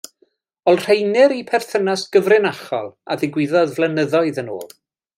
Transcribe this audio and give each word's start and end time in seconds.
Olrheinir 0.71 1.35
eu 1.35 1.43
perthynas 1.51 2.07
gyfrinachol 2.17 2.91
a 3.11 3.21
ddigwyddodd 3.21 3.77
flynyddoedd 3.79 4.45
yn 4.45 4.55
ôl. 4.61 4.69